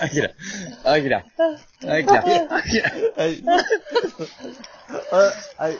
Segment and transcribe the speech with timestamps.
[0.00, 0.30] アキラ、
[0.84, 2.18] アキラ、アキラ、
[2.56, 2.90] アキラ。
[3.16, 3.42] はい。
[5.10, 5.16] あ、
[5.62, 5.70] はい。
[5.70, 5.76] はい。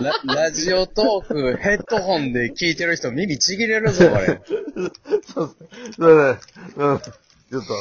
[0.00, 0.34] ラ。
[0.34, 0.50] ラ。
[0.52, 4.40] ジオトークヘッドホンで聞いてる人耳ちぎれるぞ、これ。
[5.32, 5.56] そう
[5.96, 6.38] そうね。
[6.76, 6.98] うん。
[6.98, 7.74] ちょっと。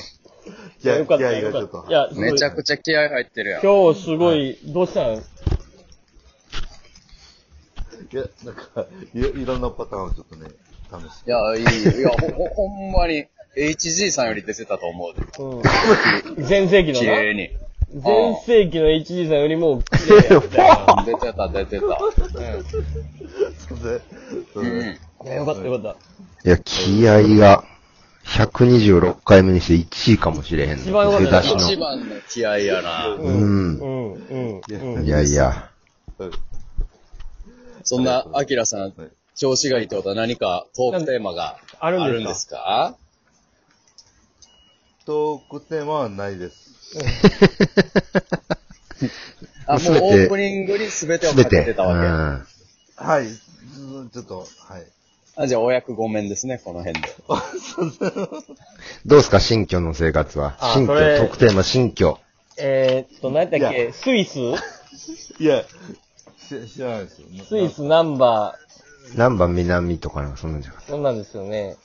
[0.82, 1.86] 気合、気合がちょっと。
[1.90, 1.92] い。
[1.92, 3.62] や、めちゃくちゃ気合入ってるやん。
[3.62, 5.24] 今日すごい、どうしたん
[8.12, 10.50] いや、なんか、いろいろんなパターンをちょっとね、
[10.90, 11.30] 試して。
[11.30, 12.00] いや、いい。
[12.00, 15.26] いや、ほ、 ほほんまに、HG さんより出てたと思うで。
[16.38, 16.48] うん。
[16.48, 17.00] 前世紀のな？
[17.00, 17.50] 綺麗に。
[18.04, 20.22] 前世紀の HG さんよりも綺麗
[21.06, 21.88] 出てた、出てた。
[21.88, 22.60] そうね。
[23.68, 24.80] そううん。
[24.80, 25.00] ね。
[25.26, 25.96] いやよかったよかっ
[26.46, 27.64] いや、気合が、
[28.26, 30.84] 126回目にして1位かもしれへんね。
[30.84, 31.82] 一番良かった出だし一の。
[31.82, 32.82] 番の気合やな。
[32.82, 33.08] た。
[33.08, 33.18] う。
[33.18, 34.62] うんん、うん、
[34.98, 35.06] うん。
[35.06, 35.72] いやいや。
[37.84, 38.94] そんな、アキラさん、
[39.36, 42.10] 調子がいいってことは何かトークテーマがああるんですか？
[42.14, 42.98] るんですか？
[45.06, 46.70] トークテーマはないです。
[49.66, 51.66] あ、 もうオープニングに全てをかけすべて。
[51.66, 52.06] てたわけ。
[52.08, 52.46] うん
[53.08, 53.28] はい。
[53.28, 54.86] うんちょっと、はい。
[55.38, 57.10] あ、じゃあお役ごめんですね、この辺で。
[59.06, 60.58] どうすか、新居の生活は？
[60.74, 62.18] 新居、特テーマ新居。
[62.58, 64.38] えーっと、何だっいけ、スイス？
[65.40, 65.66] いや、し
[66.68, 67.28] 知らないですよ。
[67.48, 68.56] スイスナンバ
[69.14, 71.78] 南波南とかなんかそんなんじゃなかっー、そんなんですよね。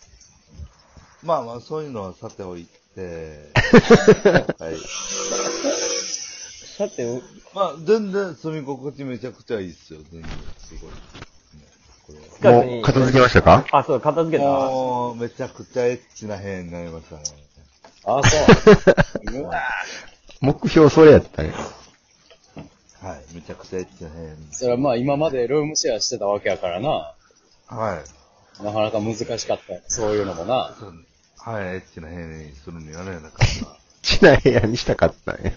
[1.23, 3.49] まあまあ、そういうのはさておいて、
[4.61, 4.77] はい。
[6.77, 7.23] さて、
[7.55, 10.01] まあ、全然住み心地めちゃくちゃいいっすよ。
[10.13, 10.91] 全然、すごい。
[10.91, 10.97] ね
[12.07, 13.67] これは近くにもう、片付けましたか？
[13.73, 14.51] あ、そう、片付けた。
[14.51, 17.23] もう、めちゃくちゃエッチな部屋になりましたね。
[18.05, 18.37] あ、そ
[19.23, 19.27] う。
[19.41, 19.55] うわ
[20.41, 21.55] 目標それやったね。
[23.05, 23.35] はい。
[23.35, 24.37] めちゃくちゃエッチな部屋に。
[24.51, 27.15] それはまあ今までルームシェアしてたわけやからな。
[27.67, 28.03] は
[28.61, 28.63] い。
[28.63, 29.59] なかなか難しかった。
[29.89, 30.75] そういうのもな。
[31.37, 33.79] はい、エッチな部屋にするにはね、なかなか。
[34.01, 35.57] ちな部屋にしたかったね。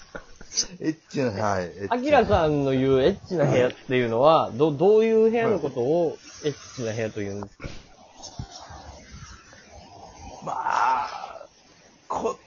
[0.82, 1.96] エッチな、はい、エッチな。
[1.96, 7.68] アキラさんの言うエッチな部屋っていうのは、ど、どういう部屋のことをエッチな部屋と言うんですか？
[10.46, 11.46] まあ、
[12.08, 12.38] こ、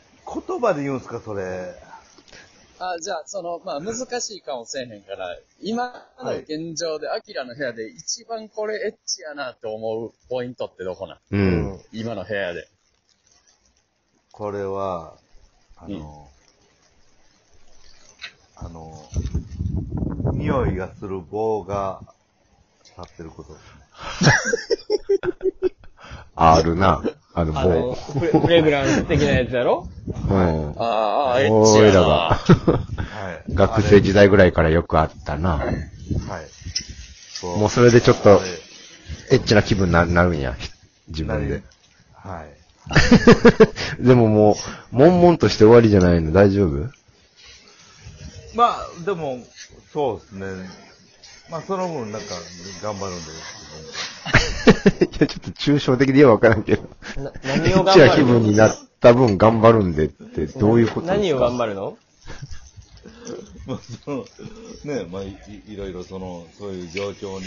[0.49, 1.73] 言葉で言うんすか、それ。
[2.83, 5.93] あ、じゃあ、その、まあ難しいかもせえへんから、今
[6.23, 11.19] の現状で、アキラの部屋で一番これエッチやなって思うポイントってどこなん？
[11.31, 11.81] うん。
[11.93, 12.67] 今の部屋で。
[14.33, 15.13] これは、
[15.77, 16.31] あの、
[18.57, 19.05] あの、
[20.33, 22.01] 匂いがする棒が
[22.97, 23.55] 立ってること。
[26.35, 27.03] あるな。
[27.35, 27.95] あるあの、棒。
[27.95, 29.87] フレフレグランス的なやつやろ？
[30.31, 30.71] うん。
[30.79, 32.07] ああ、エッチ俺らがやな。
[32.07, 33.45] はい。
[33.55, 35.57] 学生時代ぐらいからよくあったな。
[35.57, 35.75] はい。
[37.33, 38.41] そもうそれでちょっとはい
[39.31, 40.57] エッチな気分にななるんや。
[41.09, 41.63] 自分で。
[42.15, 42.61] はい。
[44.01, 44.57] でもも
[44.93, 46.33] う、悶々として終わりじゃないの？
[46.33, 46.91] 大丈夫？
[48.55, 49.39] まあ、でも、
[49.93, 50.69] そうですね。
[51.51, 52.29] まあ、その分、なんか、
[52.83, 56.83] 頑張るんです いや、ちょっと抽象的でよくわからんけど。
[57.17, 61.17] な何を頑エッチな気張る分になった分頑張るんでって、どういうことですか？
[61.17, 61.97] 何を頑張るの？
[63.67, 64.25] まあ、その、
[64.85, 67.47] ね、まあい、いいろいろその、そういう状況に、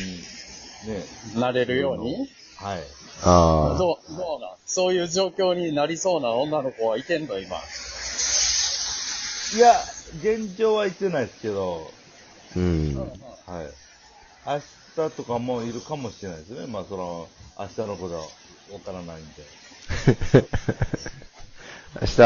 [0.88, 1.06] ね、
[1.40, 2.28] なれるように？
[2.58, 2.84] はい。
[3.24, 3.78] ああ。
[3.78, 4.48] どう、どうな？
[4.48, 7.58] んそういう状況になりそうな女の子はいてんの今？
[9.56, 9.76] いや、
[10.18, 11.94] 現状は言ってないですけど、
[12.56, 12.96] うん。
[12.96, 13.70] はい。
[14.46, 16.66] 明日とかもいるかもしれないですね。
[16.68, 17.28] まあ、その、
[17.60, 18.22] 明日のことは
[18.72, 19.44] わからないんで。
[22.04, 22.22] 明日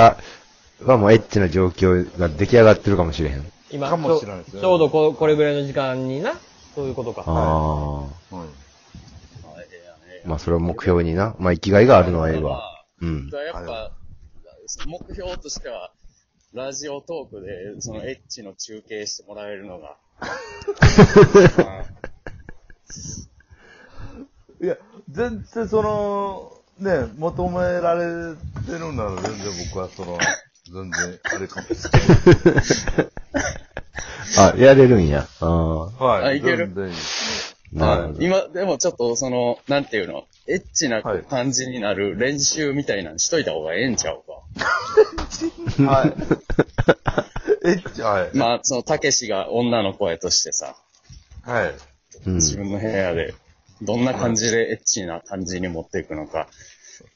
[0.85, 3.45] はもうエッチな状況が出来上がってるかもしれへん。
[3.69, 6.33] 今、かもしれないですねちょちょうどここれぐらいの時間にな。
[6.73, 7.23] そういうことか。
[7.27, 7.99] ああ。
[8.01, 8.07] は
[8.45, 8.47] い。
[10.25, 11.35] まあそれを目標にな。
[11.39, 12.83] まあ生きがいがあるのはええわ。
[13.01, 13.29] うん。
[13.29, 13.91] やっぱ、は
[14.87, 15.91] 目標としては、
[16.53, 19.97] ラジオトークで、そのエッチの中継してもらえるのが。
[24.59, 24.75] いや、
[25.11, 28.35] 全然その、ね、求められ
[28.67, 30.17] てるなら全然僕はその、
[30.72, 31.84] 全然あれかもし
[32.97, 33.08] れ
[34.37, 35.28] あ、やれるんや。
[35.40, 36.09] あない。
[36.09, 36.23] はい。
[36.25, 36.67] あいける？
[36.67, 36.93] 全然いい。
[37.78, 37.79] あ。
[37.79, 38.22] なるほど。
[38.22, 44.22] 今、でもちょっとその、なんていうの、エッチな感じになる練習みたいなのしといた方がええんちゃう
[45.78, 45.87] か。
[45.91, 46.14] はい。
[47.66, 48.37] えっち、はい。
[48.37, 50.75] まあ、その、たけしが女の声としてさ、
[51.43, 51.73] はい。
[52.25, 52.35] うん。
[52.35, 53.34] 自分の部屋で、
[53.81, 56.47] どんな感じでエッチな感じに持っていくのか、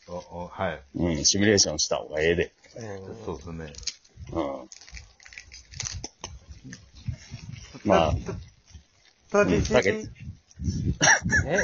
[0.08, 0.14] お
[0.44, 0.82] おはい。
[0.96, 2.52] うん、シミュレーションした方がええで。
[3.26, 3.74] そうですね。
[4.34, 4.70] うん。
[7.86, 8.14] まあ、
[9.32, 9.74] たけし、
[11.48, 11.58] え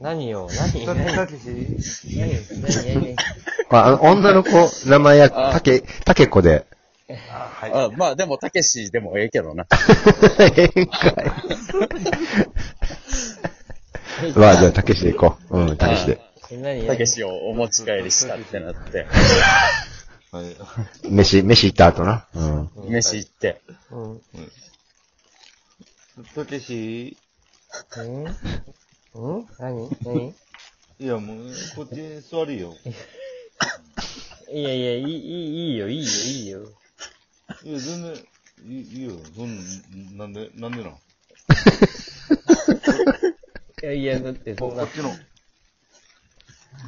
[0.00, 1.46] 何よ何たけし、
[2.16, 2.32] 何
[2.62, 3.16] 何何
[3.70, 4.50] ああの、女の子、
[4.88, 6.66] 名前や、たけ、たけこで。
[7.30, 7.72] あ、はい。
[7.72, 9.66] あまあでも、たけしでもええけどな。
[10.56, 11.14] ええんかい。
[14.36, 15.58] まあ、じゃあ、たけしで行こう。
[15.58, 16.20] うん、たけしで。
[16.86, 19.06] たけしをお持ち帰りしたってなって、
[20.30, 20.56] はい。
[21.10, 22.26] 飯、飯行った後な。
[22.34, 22.70] うん。
[22.90, 23.60] 飯行って。
[23.90, 24.20] うん。
[26.34, 27.16] たけし、
[27.96, 28.24] うん？
[29.14, 29.46] うん？
[29.58, 29.88] 何？
[30.04, 30.34] 何？
[30.98, 31.38] いや、もう、
[31.76, 32.74] こっちに座るよ。
[34.52, 35.10] いやいや、いい、いい、
[35.72, 36.60] いいよ、いいよ、いいよ。
[37.64, 38.14] いや、全然、
[38.66, 39.12] いいいいよ。
[39.34, 40.92] そん、なんで、なんでなん？
[43.82, 45.10] いやいや、だってそんなここっ、ちの。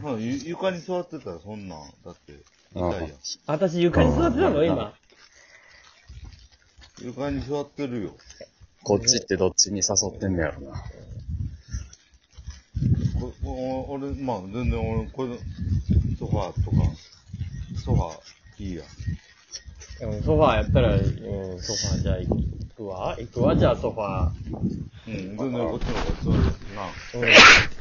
[0.03, 2.35] まあ、ゆ床に座ってたらそんなん、だって、
[2.75, 3.19] 痛いやん。
[3.47, 4.65] 私床に座ってたの？
[4.65, 4.95] 今。
[7.03, 8.17] 床に座ってるよ。
[8.83, 10.83] こっちってどっちに誘ってんねやろな。
[13.21, 15.39] こお俺、まあ、全然俺、これ、
[16.19, 16.77] ソファーとか、
[17.85, 18.85] ソファー、いいや。
[20.03, 21.03] うんソファーやったら、うん、
[21.61, 22.29] ソファーじゃあ行
[22.77, 23.17] くわ。
[23.19, 24.31] 行くわ、じゃあソファ
[25.07, 26.39] うん、全然こっちの方が座る
[26.75, 26.83] な。
[27.15, 27.19] ー。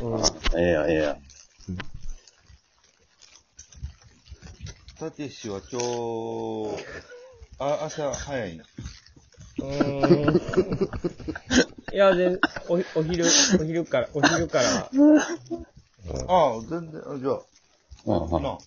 [0.01, 0.13] うん。
[0.13, 0.21] うん。
[0.57, 1.17] ええやん、ええやん。
[4.99, 6.85] たけしは今日、
[7.57, 8.65] あ、朝早いな。
[9.59, 10.35] うーん。
[11.91, 12.37] いや、で、
[12.69, 13.29] お、お昼、お
[13.63, 14.91] 昼から、お昼から、
[16.27, 17.41] ああ、全然、あじゃあ、
[18.05, 18.59] うんうんなあ、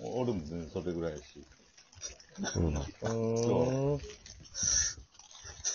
[0.00, 1.44] 俺も全然それぐらいやし。
[2.56, 4.00] うんうーん。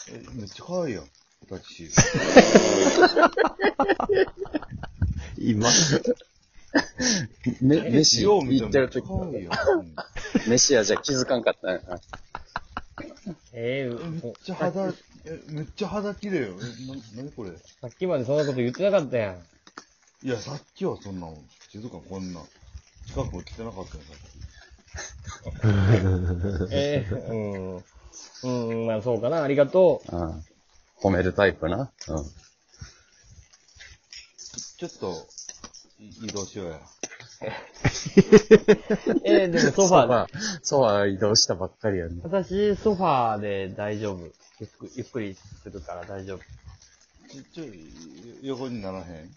[0.07, 1.10] え、めっちゃ可愛いやん、
[1.48, 1.88] たけし。
[5.38, 5.69] 今
[7.62, 9.80] め、飯よう見行ってる時めっちゃ可愛いやん。
[9.80, 9.96] うん
[10.48, 12.02] 飯やじゃ気づかんかったんやな。
[13.54, 14.94] えー、えめっうちゃ肌、え、
[15.50, 16.48] めっちゃ肌綺麗よ。
[16.48, 17.52] え、な、なにこれ
[17.82, 19.46] さっきまでそんなこと言ってなかったやん。
[20.24, 21.50] いや、さっきはそんなもん。
[21.70, 22.42] 静かこんな。
[23.08, 24.32] 近くも来てなかったよ、さっき。
[26.72, 27.34] えー、う
[27.78, 27.84] ん。
[28.44, 30.46] うん、まあそうかな、ありがとうん。
[31.02, 31.92] 褒めるタイプな。
[32.08, 32.24] うん。
[34.78, 35.41] ちょっと、い
[36.01, 36.77] 移動しようや。
[36.77, 36.81] う。
[39.24, 40.33] えー、でもソファーで。
[40.33, 40.59] ー。
[40.63, 42.19] ソファー移動したばっかりやね。
[42.24, 44.31] 私、ソファーで大丈夫。
[44.59, 46.39] ゆっくゆっくりするから大丈夫。
[47.30, 47.65] ちょ、ちょ、
[48.42, 49.31] 横にならへん？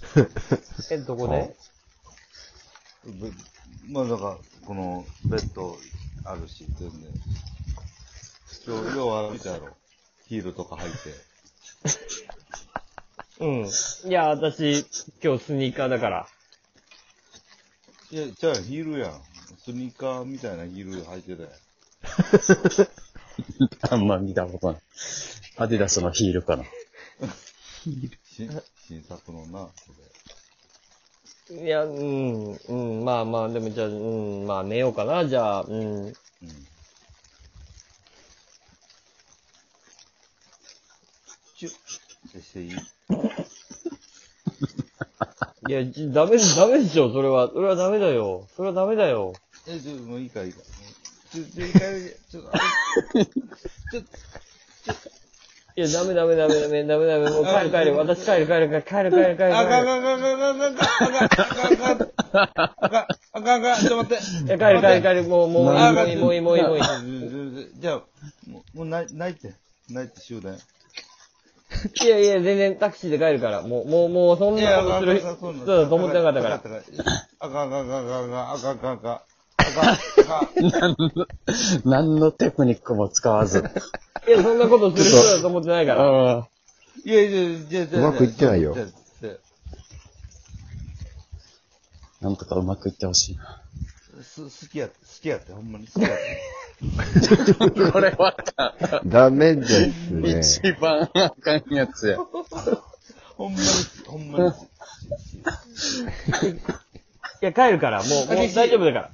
[0.90, 1.56] え、どこで？
[3.04, 3.30] べ
[3.88, 5.78] まあ、だから、この、ベッド
[6.24, 7.00] あるし、全然。
[8.66, 9.76] 今日、要は、見たやろ。
[10.26, 11.14] ヒールとか履いて。
[13.40, 13.66] うん。
[14.10, 14.84] いや、私、
[15.22, 16.26] 今日スニーカーだから。
[18.10, 19.12] いや、じゃあヒールやん。
[19.64, 21.52] スニーカーみたいなヒール履いてたやん。
[23.92, 24.82] あんま見たことない。
[25.56, 26.64] アディダスのヒールかな。
[28.24, 29.70] 新 新作のな、
[31.48, 31.64] それ。
[31.64, 36.06] いや、うん、うん、まあまあ、でもじゃあ、うん、まあ寝ようかな、じゃあ、うん。
[36.06, 36.14] うん。
[41.56, 41.70] チュ
[42.38, 42.70] ッしていい
[45.68, 47.48] いや、じダメ、ダメでしょ、それは。
[47.48, 48.48] それはダメだよ。
[48.56, 49.34] それはダメだよ。
[49.66, 50.60] え、ちょ、もういいかいいか。
[51.32, 52.00] ちょ、ちょ、一回、
[52.30, 52.56] ちょっと、あ
[53.14, 54.00] れちょ、
[55.76, 57.30] いや、ダメダメダメダメダメダメ。
[57.30, 57.96] もう帰る帰る。
[57.96, 60.72] 私帰る帰る帰る帰る帰る帰るあかん帰あかんあかんあかんあかんあかん
[61.04, 61.84] あかんあかんあかん
[62.32, 62.60] あかん
[63.32, 64.24] あかんあかんちょっと待って。
[64.40, 64.46] る。
[64.46, 65.24] いや、帰る帰る帰る。
[65.24, 65.76] もう、もうい
[66.12, 66.64] い、もういい、もういい、もういい。
[66.64, 66.80] もうい
[67.62, 67.94] いじゃあ、
[68.48, 69.54] もう、もう泣い泣いて。
[69.88, 70.58] 泣いて終電。
[72.02, 73.62] いやいや、全然タクシーで帰るから。
[73.62, 75.26] もう、もう、もう、そんいや、なことする人
[75.66, 76.56] だと思ってなかったから。
[76.56, 76.62] ら。
[77.40, 79.20] あかんあかんあかんあかんあかんあかんあかんあかん。
[79.58, 79.96] あかんあ
[80.26, 80.70] かん。
[80.70, 81.26] 何の、
[81.84, 83.64] 何のテクニックも使わず。
[84.26, 86.06] いや、そんなことする人だと思ってないから。
[86.06, 86.46] うん。
[87.04, 88.76] いやいやいや、うまくいってないよ
[92.20, 93.62] なんとかうまくいってほしいな。
[94.22, 96.59] す好きやって、好きやって、ほんまに好きやって。
[97.92, 99.08] これはあかん。
[99.08, 100.40] ダメですね。
[100.40, 102.18] 一番あかんやつや。
[103.36, 103.66] ほんまに、
[104.06, 104.46] ほんまに。
[104.48, 104.52] い
[107.40, 108.02] や、帰るから。
[108.02, 109.10] もう、もう大丈夫だから。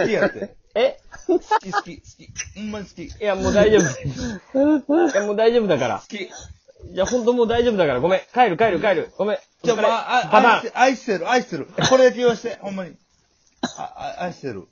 [0.00, 0.54] 好きやって。
[0.74, 0.98] え？
[1.26, 2.28] 好き好き好き。
[2.56, 3.02] ほんまに好き。
[3.04, 3.82] いや、もう大丈夫。
[3.82, 5.98] いや、もう大丈夫だから。
[6.00, 6.16] 好き。
[6.22, 6.30] い
[6.92, 8.00] や、ほんともう大丈夫だから。
[8.00, 8.20] ごめん。
[8.32, 9.12] 帰る帰る帰る。
[9.16, 9.38] ごめん。
[9.62, 11.68] じゃあ、まあ、あパパ愛して愛してる、愛してる。
[11.88, 12.94] これだけ言わして、ほんまに。
[13.62, 14.68] あ、あ愛してる。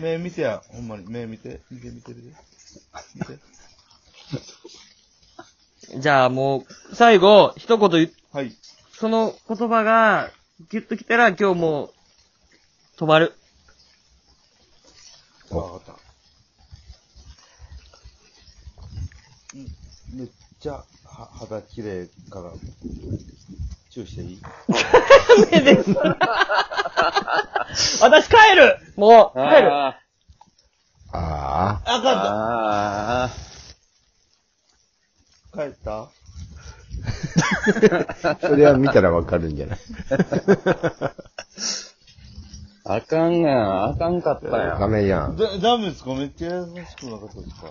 [0.00, 1.06] 目見てや、ほんまに。
[1.08, 1.60] 目見て。
[1.70, 2.34] 見て見て見て。
[3.14, 3.38] 見て。
[5.98, 8.52] じゃあもう、最後、一言言、はい。
[8.92, 10.30] その言葉が、
[10.70, 11.92] ギュッときたら今日もう、
[12.98, 13.34] 止まる。
[15.50, 15.92] わかった。
[19.54, 20.28] うんめっ
[20.60, 22.52] ちゃ、は、肌綺麗から、
[23.92, 24.40] チューしていい？
[28.00, 29.98] 私帰るもう、帰るあ
[31.14, 32.18] ああかん
[33.24, 33.30] あ。
[35.54, 36.04] 帰った？
[36.04, 36.10] あ。
[38.40, 39.78] それは見たらわかるんじゃない？
[42.84, 42.86] あ。
[42.96, 43.84] あかんやん。
[43.90, 45.36] あかんかったダやメやん。
[45.36, 46.14] だ、ダメですか？
[46.14, 47.68] めっちゃ優しくなかったですか？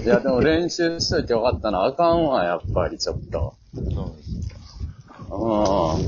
[0.00, 0.04] ん。
[0.04, 1.84] いや、でも練習しといてよかったな。
[1.84, 3.54] あかんわ、やっぱりちょっと。
[3.74, 4.31] ダメです
[5.32, 6.02] うん。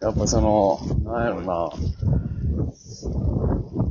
[0.00, 1.70] やっぱその、なんやろな。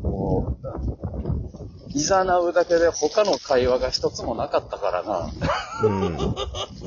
[0.02, 5.30] こう、いざなうだけで他の会話が一つもなかったからな。
[5.84, 6.18] うん。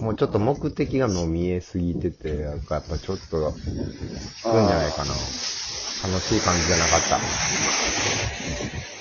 [0.04, 5.12] もうちょっと目的がもう見えすぎてて、やっぱちょっと、つくんじゃないかな。
[6.08, 8.97] 楽しい感じじゃなかった。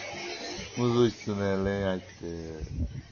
[0.78, 2.06] むずいっすね、恋愛って。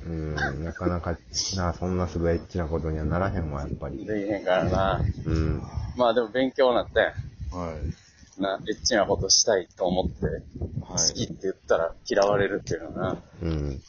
[0.06, 1.18] うん、なかなか、
[1.56, 4.06] な、そんなすぐエッチなことにはならへんわ、やっぱり。
[4.06, 5.02] できへんからな。
[5.26, 5.64] うん。
[5.98, 7.00] まあでも勉強になって、
[7.52, 7.74] は
[8.38, 8.42] い。
[8.42, 10.44] な、エッチなことしたいと思って、
[10.82, 11.14] 好はい。
[11.14, 13.24] きって言ったら嫌われるっていうのはな。
[13.42, 13.82] うん。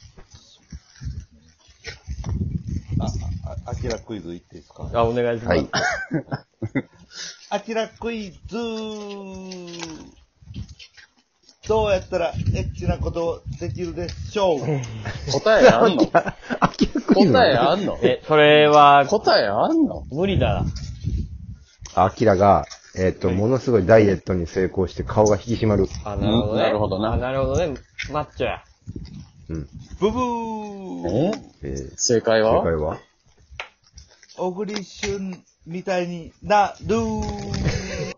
[2.99, 4.89] あ、あ、あきらクイズいっていいですか？
[4.93, 5.57] あ、お願いします。
[5.57, 5.69] はい。
[7.51, 8.57] あきらクイズ
[11.67, 14.59] どうやったらエッチなことできるでしょう？
[15.31, 16.05] 答えあんの？
[16.07, 16.35] 答
[17.51, 17.97] えあんの？
[18.01, 20.05] え、それは、答えあんの？
[20.11, 20.65] 無理だ。
[21.95, 25.87] アキラが、えっ、と、ものすごいダイエットに成功して顔が引き締まる。
[26.05, 26.61] あ、なるほどね。
[26.63, 27.13] なるほどな。
[27.13, 27.73] あ、なるほどね。
[28.11, 28.63] マッチョや。
[29.49, 29.67] うん。
[29.99, 31.07] ブブー！
[31.27, 31.31] え？
[31.63, 32.51] えー、正解は？
[32.59, 32.97] 正解は？
[34.37, 36.95] 小栗旬みたいになる